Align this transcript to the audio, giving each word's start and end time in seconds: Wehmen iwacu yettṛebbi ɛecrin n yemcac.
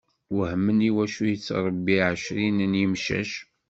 Wehmen 0.37 0.79
iwacu 0.89 1.23
yettṛebbi 1.27 1.95
ɛecrin 2.11 2.57
n 2.71 2.73
yemcac. 2.81 3.31